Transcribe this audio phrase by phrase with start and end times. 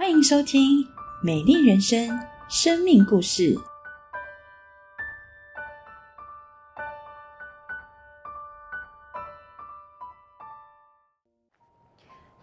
[0.00, 0.82] 欢迎收听
[1.22, 2.08] 《美丽人生》
[2.48, 3.54] 生命故事。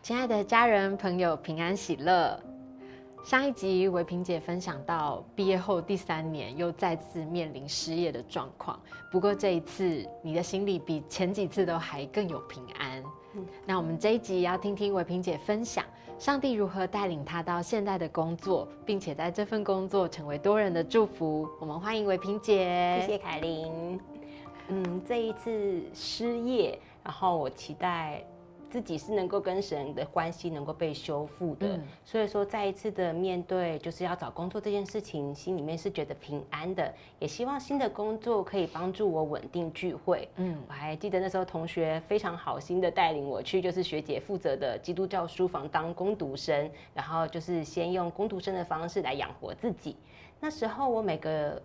[0.04, 2.40] 亲爱的家人朋友，平安喜乐。
[3.24, 8.80] 上一集唯萍姐分享到，毕业后第三年又再次面临失业的状况。
[9.12, 12.87] 不过这一次，你的心里比前几次都还更有平安。
[13.66, 15.86] 那我们这一集要听听维萍姐分享，
[16.18, 21.48] 上帝如何带领她到现在的工作，并且在这份工作成为多人的祝福。
[21.60, 24.00] 我们欢迎维萍姐，谢谢凯琳。
[24.70, 28.24] 嗯，这一次失业，然后我期待。
[28.70, 40.28] 自己是能够跟神的关系能够被修复的，所以说再一次的面对就是要找工作这件事情，心里面是觉得平安的，也希望新的工作可以帮助我稳定聚会。
[40.36, 49.96] 嗯，我还记得那时候同学非常好心的带领我去，就是学姐负责的基督教书房当工读生，然后就是先用工读生的方式来养活自己。
[50.40, 51.62] 那时候我每个。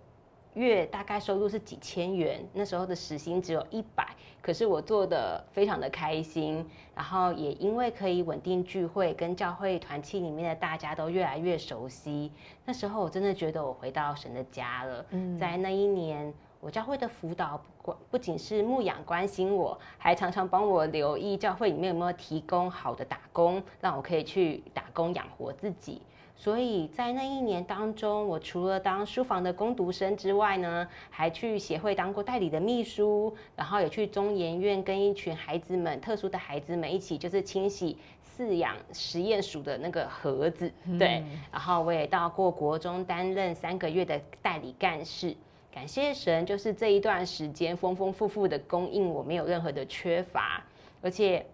[0.54, 4.06] 月大概收入是几千元，那时候的时薪只有一百，
[4.40, 12.30] 可是我做的非常的开心，然后也因为可以稳定聚会，跟教会团契里面的大家都越来越熟悉，
[12.64, 15.06] 那时候我真的觉得我回到神的家了。
[15.10, 26.02] 嗯，在那一年，我教会的辅导不不仅是牧养关心我，还常常帮我留意教会里面有没有提供好的打工，让我可以去打工养活自己。
[26.34, 37.96] 所以在那一年当中，我除了当书房的攻读生之外呢，还去协会当过代理的秘书，然后也去中研院跟一群孩子们、特殊的孩子们一起，就是清洗
[38.36, 40.72] 饲养实验鼠的那个盒子。
[40.98, 41.22] 对，
[41.52, 45.36] 然后我也到过国中担任三个月的代理干事。
[45.72, 50.64] 感谢神，就是这一段时间丰丰富富的供应，我没有任何的缺乏，
[51.00, 51.46] 而且。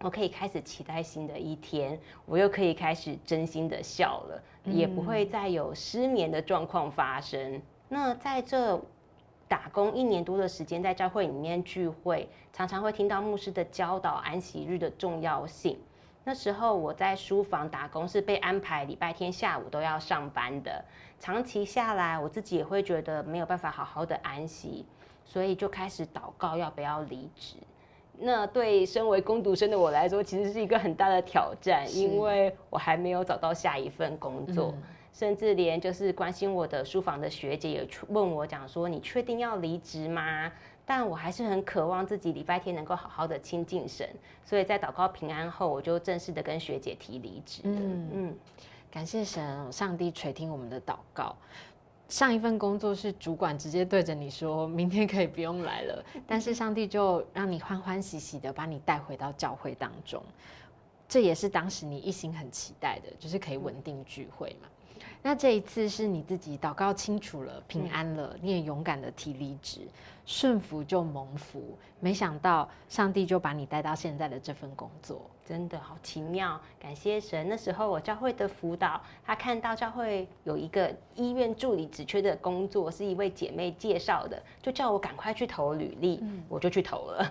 [0.00, 7.60] 我可以开始期待新的一天，我又可以开始真心的笑了，也不会再有失眠的状况发生。
[7.88, 8.80] 那在这
[9.48, 15.76] 打工一年多的时间，在教会里面聚会，常常会听到牧师的教导安息日的重要性。
[16.22, 20.84] 那时候我在书房打工，是被安排礼拜天下午都要上班的，
[21.18, 24.84] 长期下来，我自己也会觉得没有办法好好的安息，
[25.24, 27.56] 所以就开始祷告要不要离职。
[28.20, 34.74] 那对身为攻读生的我来说，其实是一个很大的挑战，因为我还没有找到下一份工作，
[35.12, 40.52] 甚至连就是关心我的书房的学姐也问我讲说：“你确定要离职吗？”
[40.84, 44.08] 但我还是很渴望自己礼拜天能够好好的亲近神，
[44.44, 47.60] 所以在祷告平安后，我就正式的跟学姐提离职。
[47.64, 48.36] 嗯嗯，
[48.90, 51.36] 感谢神，上帝垂听我们的祷告。
[52.08, 60.22] 上一份工作是主管直接对着你说明天可以不用来了，但是上帝就让你欢欢喜喜的把你带回到教会当中，
[61.06, 64.68] 这也是当时你一心很期待的，就是可以稳定聚会嘛。
[65.22, 69.80] 那这一次是你自己祷告清楚了、平安了，你也勇敢的提离职，
[70.24, 75.20] 顺服就蒙福，没想到上帝就把你带到现在的这份工作。
[75.48, 77.48] 真的好奇妙，感谢神。
[77.48, 87.26] 那时候我教会的辅导，他看到教会有一个医院助理职缺的工作，是一位姐妹介绍的，就叫我赶快去投履历，我就去投了。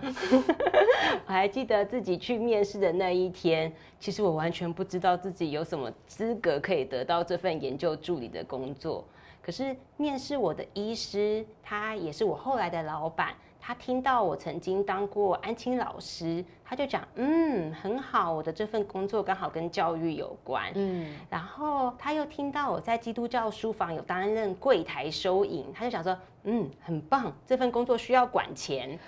[1.26, 9.04] 我还记得自己去面试的那一天，其实我完全不知道自己有什么资格可以得到这份研究助理的工作。
[9.40, 13.32] 可是面试我的医师，他也是我后来的老板。
[13.60, 26.14] 他听到我曾经当过安亲老师，他就讲，嗯，很好，我的这份工作刚好跟教育有关，嗯，然后他又听到我在基督教书房有担任柜台收银，他就想说，
[26.44, 28.98] 嗯，很棒，这份工作需要管钱。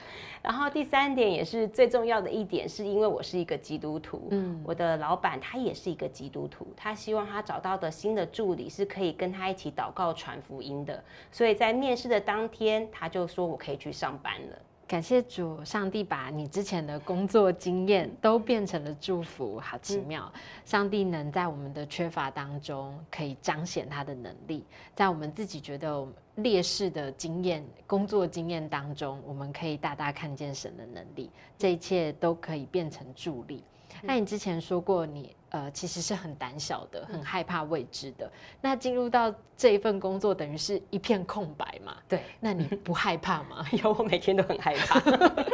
[0.42, 14.58] 然后第三点也是最重要的一点，是因为我是一个基督徒，嗯，我的老板他也是一个基督徒，他希望他找到的新的助理是可以跟他一起祷告传福音的，所以在面试的当天，他就说我可以去上班了。
[14.90, 20.32] 感谢主，上帝把你之前的工作经验都变成了祝福，好奇妙！
[20.64, 26.04] 上帝能在我们的缺乏当中，可以彰显他的能力，在我们自己觉得
[26.34, 33.62] 劣势的经验、工作经验当中，我们可以大大看见神的能力，这一切都可以变成助力。
[34.02, 38.30] 那你之前说过，你呃其实是很胆小的，很害怕未知的。
[38.60, 41.96] 那进入到这一份工作，等于是一片空白嘛？
[42.08, 42.22] 对。
[42.40, 43.64] 那你不害怕吗？
[43.82, 45.00] 有，我每天都很害怕。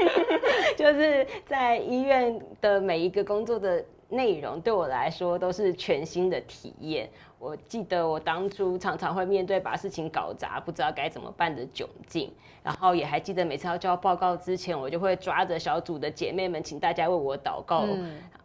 [0.76, 7.08] 就是在医院的每一个工作的内容对我来说都是全新的体验。
[7.38, 12.32] 我记得我当初常常会面对把事情搞砸，不知道该怎么办的窘境，
[12.62, 17.84] 然后也还记得每次要交报告之前，我就会抓着小组的姐妹们，请大家为我祷告。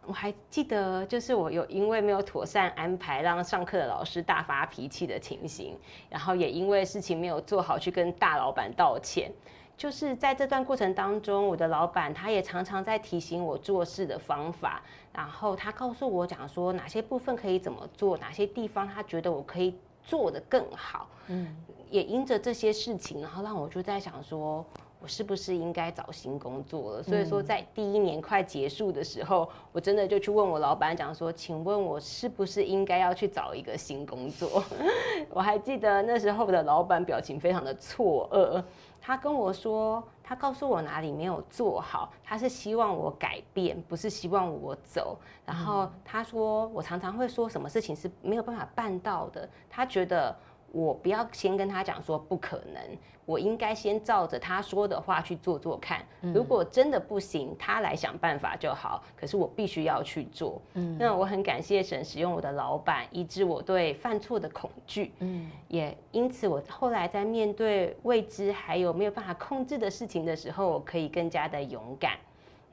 [0.04, 5.78] 我还记得，就是我有因为没有妥善安排，让上课的老师大发脾气的情形，
[6.10, 9.32] 然后也因为事情没有做好，去跟大老板道歉。
[9.76, 14.80] 就是在这段过程当中，我的老板他也常常在提醒我做事的方法，
[15.12, 19.74] 然后他告诉我讲说哪些部分可以怎么做，哪些地方他觉得我可以
[20.04, 21.08] 做得更好。
[21.26, 21.56] 嗯，
[21.90, 24.64] 也因着这些事情，然后让我就在想说，
[25.02, 27.02] 我是不是应该找新工作了？
[27.02, 34.62] 所以说，在第一年快结束的时候，我真的就去问我老板讲说，请问我是不是应该要去找一个新工作？
[35.28, 38.62] 我还记得那时候的老板表情非常的错愕。
[39.00, 45.18] 他跟我说，他告诉我哪里没有做好，他是希望我改变，不是希望我走。
[45.44, 50.32] 然后他说，我常常会说什么事情是没有办法办到的，他觉得。
[50.72, 52.82] 我不要先跟他讲说不可能，
[53.26, 56.02] 我应该先照着他说的话去做做看。
[56.34, 59.04] 如果真的不行，他来想办法就好。
[59.14, 60.60] 可是我必须要去做。
[60.74, 65.12] 嗯，那我很感谢神使用我的老板，医治我对犯错的恐惧。
[65.18, 72.16] 嗯，也因此我后来在面对未知还有没有办法控制的事情的时候，我可以更加的勇敢。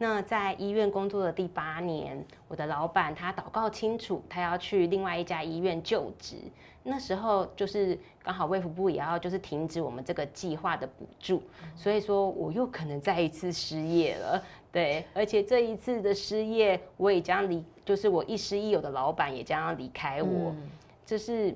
[0.02, 6.38] 那在医院工作的第八年，我的老板他祷告清楚，他要去另外一家医院就职。
[6.84, 11.44] 那时候就是刚好卫福部也要就是停止我们这个计划的补助，
[11.76, 14.42] 所以说我又可能再一次失业了。
[14.72, 20.56] 对，而且这一次的失业，我也将离，就是我亦师亦友的老板也将要离开我，
[21.06, 21.54] 这是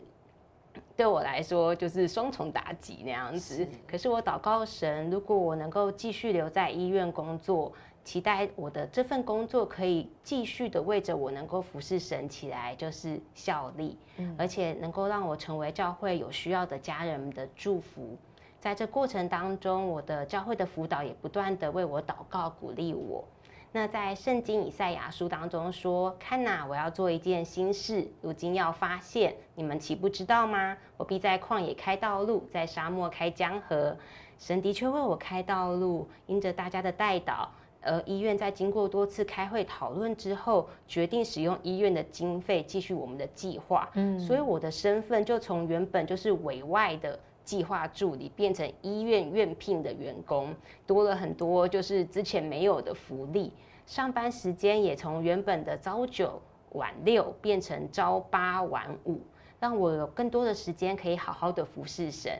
[0.97, 3.65] 对我来说就是双重打击那样子。
[3.87, 7.71] 可是我祷告神，如果我能够继续留在医院工作。
[8.03, 13.97] 期待我的这份工作可以继续的为着我能够服侍神起来，就是效力，
[14.37, 18.17] 而且能够让我成为教会有需要的家人们的祝福。
[18.59, 23.23] 在这过程当中，我的教会的辅导也不断的为我祷告鼓励我。
[23.71, 30.77] 那在圣经以赛亚书当中说：“看呐，我要做一件新事，如今要发现，你们岂不知道吗？
[30.95, 33.97] 我必在旷野开道路，在沙漠开江河。
[34.37, 37.49] 神的确为我开道路，因着大家的带导。”
[37.83, 43.89] 而医院在经过多次开会讨论之后，决定使用医院的经费继续我们的计划。
[43.95, 50.55] 嗯，所以我的身份就从原本就是委外的计划助理，变成医院院聘的员工，
[50.87, 53.51] 多了很多就是之前没有的福利。
[53.85, 56.41] 上班时间也从原本的朝九
[56.71, 59.19] 晚六变成朝八晚五，
[59.59, 62.31] 让我有更多的时间可以好好的服侍神。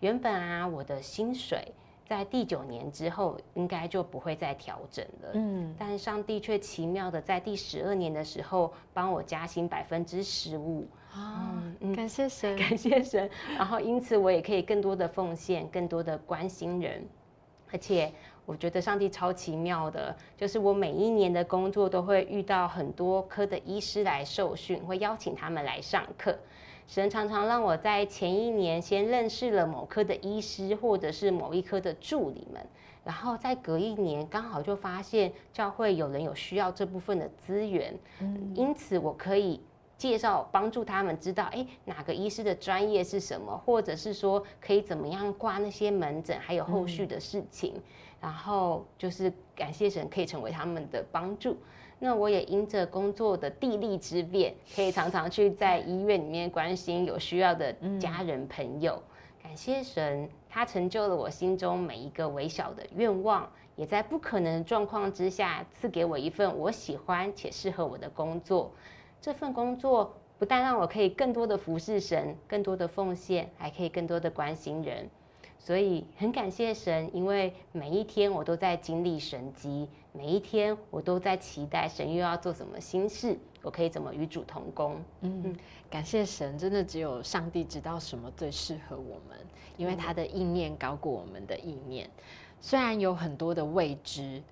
[0.00, 1.72] 原本啊，我的薪水。
[2.10, 5.30] 在第九年之后，应该就不会再调整了。
[5.34, 10.88] 嗯，但上帝却奇妙的在第十二年的时候，帮我加薪百分之十五。
[11.12, 11.62] 啊，
[11.94, 13.30] 感谢神， 感谢神。
[13.56, 17.06] 然后因此我也可以更多的奉献，更多的关心人。
[17.70, 18.12] 而且
[18.44, 26.36] 我觉得上帝超奇妙的，就是我每一年的工作都会遇到很多科的医师来受训，会邀请他们来上课。
[26.90, 32.60] 神常常让我在前一年先认识了某科的医师，或者是某一科的助理们，
[33.04, 37.96] 然后再隔一年刚好就发现教会有人有需要这部分的资源，
[38.56, 39.60] 因此我可以
[39.96, 47.80] 介绍帮助他们知道，哎，哪个医师的专业是什么，或者是说可以怎么样挂那些门诊，还有后续的事情，
[48.20, 51.56] 然后就是感谢神可以成为他们的帮助。
[52.02, 59.00] 那我也因着工作的地利之便，可以常常去在医院里面关心有需要的家人朋友。
[59.42, 63.46] 感谢神，他成就了我心中每一个微小的愿望，
[63.76, 68.72] 也在不可能的状况之下赐给我一份我喜欢且适合我的工作。
[69.20, 75.10] 这份工作不但让我可以更多的服侍神，更多的奉献，还可以更多的关心人。
[75.58, 85.00] 所以很感谢神，因为每一天我都在经历神迹，每一天我都在期待神又要做什么新事，我可以怎么与主同工。
[85.20, 85.56] 嗯，
[85.88, 89.38] 感谢神，真的只有上帝知道什么最适合我们，
[89.76, 92.10] 因为他的意念高过我们的意念。
[92.60, 94.42] 虽然有很多的未知，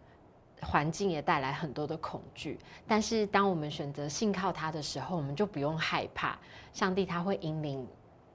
[0.63, 6.39] 环境也带来很多的恐惧，但是当我们选择信靠他的时候，我们就不用害怕，
[6.73, 7.87] 上帝他会引领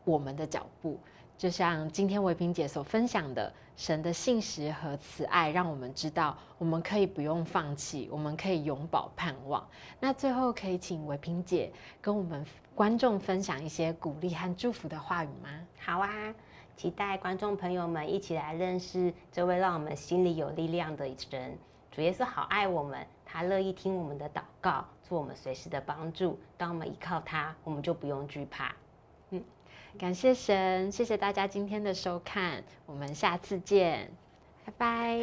[0.04, 1.00] 我们的脚步。
[1.38, 9.68] 就像今天维萍姐所分享的，神的信实和慈爱，让我们知道我们可以不用放弃，我们可以永葆盼望。
[10.00, 15.50] 那最后可以请维萍姐跟我们观众分享一些鼓励和祝福的话语吗？
[15.80, 16.34] 好啊，
[16.78, 21.58] 期待观众朋友们一起来认识这位让我们心里有力量的神。
[21.92, 23.06] 主耶稣好爱我们。
[23.26, 26.40] 他乐意听我们的祷告，做我们随时的帮助。
[26.56, 28.72] 当我们依靠他，我们就不用惧怕。
[29.98, 34.12] 感谢神，谢谢大家今天的收看，我们下次见，
[34.66, 35.20] 拜拜。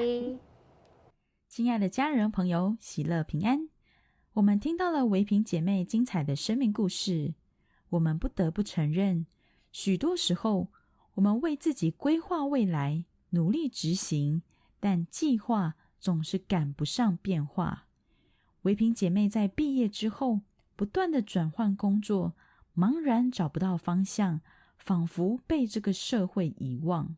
[1.49, 3.69] 亲爱的家人朋友，喜乐平安。
[4.35, 7.35] 我们听到了唯平姐妹精彩的生命故事，
[7.91, 9.27] 我们不得不承认，
[9.73, 10.69] 许多时候
[11.15, 14.43] 我们为自己规划未来，努力执行，
[14.79, 17.87] 但计划总是赶不上变化。
[18.63, 20.43] 唯平姐妹在毕业之后，
[20.77, 22.37] 不断的转换工作，
[22.77, 24.41] 茫然找不到方向，
[24.81, 27.15] 仿佛被这个社会遗忘。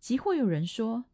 [0.00, 1.04] 即或有人说，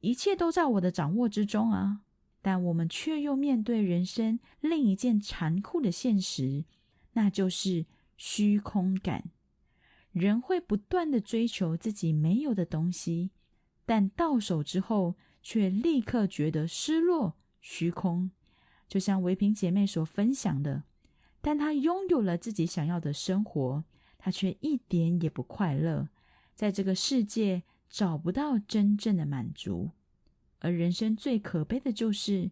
[0.00, 2.02] 一切都在我的掌握之中啊。
[2.42, 6.64] 但我们却又面对人生另一件残酷的现实，
[7.14, 7.86] 那就是
[8.16, 9.30] 虚空感。
[10.12, 13.30] 人会不断的追求自己没有的东西，
[13.84, 18.30] 但到手之后却立刻觉得失落、虚空。
[18.86, 20.84] 就像唯平姐妹所分享的，
[21.40, 23.82] 但她拥有了自己想要的生活，
[24.26, 26.08] 他却一点也不快乐，
[26.52, 29.92] 在这个世界找不到真正的满足。
[30.58, 32.50] 而人生最可悲的就是，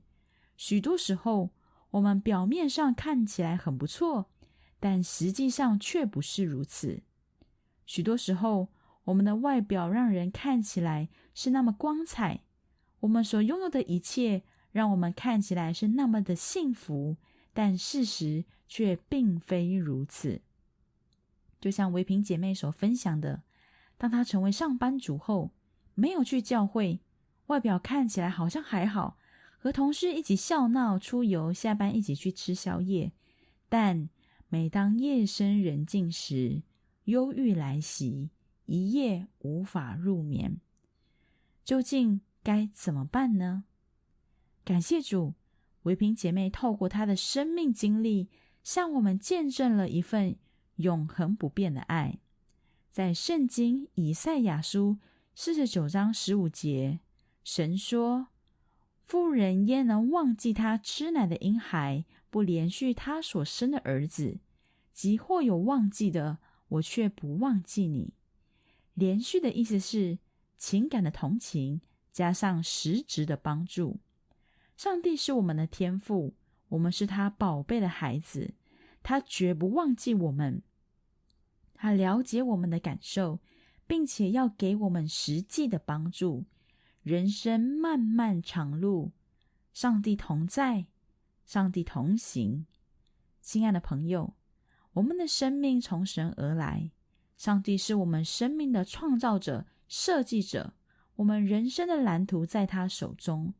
[0.56, 1.50] 许多时候
[1.90, 4.26] 我们表面上看起来很不错，
[4.78, 7.02] 但实际上却不是如此。
[7.84, 8.68] 许多时候，
[9.06, 12.44] 我们的外表让人看起来是那么光彩，
[13.00, 17.16] 我们所拥有的一切让我们看起来是那么的幸福，
[17.52, 20.42] 但事实却并非如此。
[21.64, 23.42] 就像唯平姐妹所分享的，
[23.96, 25.50] 当她成为上班族后，
[25.94, 27.00] 没有去教会。
[27.46, 29.16] 外表看起来好像还好，
[29.56, 33.12] 和同事一起笑闹、出游，下班一起去吃宵夜。
[33.70, 34.10] 但
[34.50, 36.62] 每当夜深人静时，
[37.04, 38.28] 忧郁来袭，
[38.66, 40.60] 一夜无法入眠。
[41.64, 43.64] 究竟该怎么办呢？
[44.66, 45.32] 感谢主，
[45.84, 48.28] 唯平姐妹透过她的生命经历，
[48.62, 50.36] 向我们见证了一份
[50.76, 52.18] 永恒不变的爱。
[52.90, 54.98] 在圣经以赛亚书
[55.34, 57.00] 四十九章十五节。
[57.42, 58.28] 神说
[59.04, 64.38] ：“妇人焉能忘记她吃奶的婴孩，不连续他所生的儿子？
[64.92, 66.38] 即或有忘记的，
[66.68, 68.14] 我却不忘记你。
[68.94, 70.18] 连续的意思是
[70.56, 73.98] 情感的同情，加上实质的帮助。
[74.76, 76.34] 上帝是我们的天父，
[76.68, 78.54] 我们是他宝贝的孩子，
[79.04, 80.60] 他绝不忘记我们。
[81.74, 83.38] 他了解我们的感受，
[83.86, 86.46] 并且要给我们实际的帮助。”
[87.04, 89.12] 人生漫漫长路，
[89.74, 90.86] 上帝同在，
[91.44, 92.64] 上帝同行。
[93.42, 94.32] 亲爱的朋友，
[94.94, 96.90] 我们的生命从神而来，
[97.36, 100.72] 上帝是我们生命的创造者、设计者。
[101.16, 103.52] 我们人生的蓝图在他手中，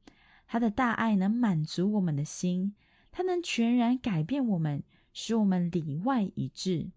[0.47, 2.75] 他的大爱能满足我们的心，
[3.13, 4.83] 他能全然改变我们，
[5.14, 6.90] 使我们里外一致。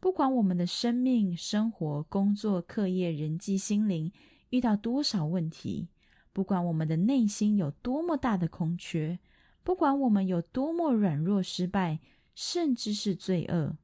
[0.00, 4.10] 不管我们的生命、生活、工作、课业、人际、心灵。
[4.50, 5.88] 遇到多少问题，
[6.32, 9.18] 不管我们的内心有多么大的空缺，
[9.64, 11.98] 不管我们有多么软弱、失败，
[12.36, 13.76] 甚至是罪恶，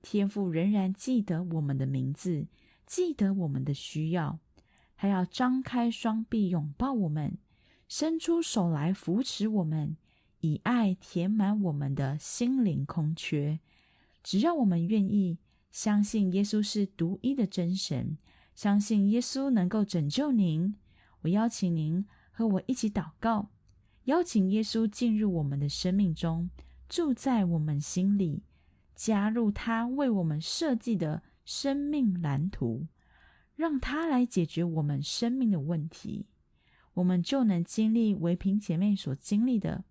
[0.00, 2.48] 天父仍然记得我们的名字，
[2.84, 4.40] 记得我们的需要，
[4.96, 7.38] 还要张开双臂拥抱我们，
[7.86, 9.96] 伸出手来扶持我们，
[10.42, 13.58] 以爱填满我们的心灵空缺。
[14.22, 15.38] 只要我们愿意
[15.72, 18.18] 相信耶稣是独一的真神。
[18.54, 20.76] 相信耶稣能够拯救您。
[21.22, 23.48] 我邀请您和我一起祷告，
[24.04, 26.50] 邀请耶稣进入我们的生命中，
[26.86, 28.42] 住在我们心里，
[28.94, 32.86] 加入他为我们设计的生命蓝图，
[33.56, 36.26] 让他来解决我们生命的问题，
[36.94, 39.84] 我们就能经历唯平姐妹所经历的。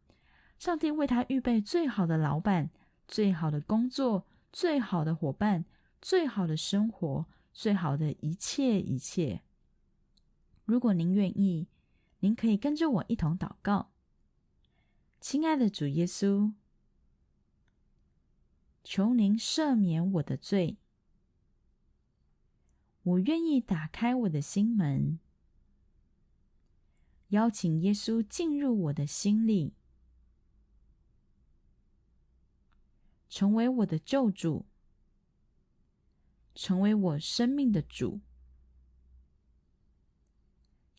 [0.61, 2.69] 上帝为他预备最好的老板、
[3.07, 5.65] 最好的工作、最好的伙伴、
[5.99, 7.25] 最好的生活。
[7.51, 9.41] 最好的一切，一切。
[10.65, 11.67] 如果您愿意，
[12.19, 13.89] 您可以跟着我一同祷告。
[15.19, 16.53] 亲爱的主耶稣，
[18.83, 20.77] 求您赦免我的罪。
[23.01, 25.17] 我愿意打开我的心门，
[27.29, 29.73] 邀请耶稣进入我的心里，
[33.31, 34.67] 成为我的救主。
[36.53, 38.19] 成为我生命的主，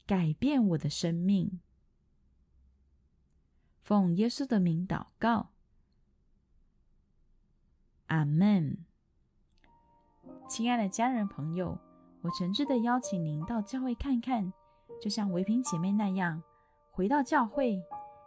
[0.07, 1.61] 改变我的生命。
[3.83, 5.51] 奉耶稣的名祷告，
[8.07, 8.79] 阿门。
[10.49, 11.79] 亲爱的家人朋友，
[12.23, 14.51] 我诚挚的邀请您到教会看看，
[15.03, 16.43] 就像唯平姐妹那样，
[16.93, 17.79] 回到教会，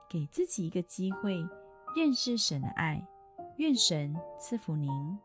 [0.08, 1.44] 给自己一个机会
[1.96, 3.04] 认识神的爱。
[3.58, 5.25] 愿神赐福您。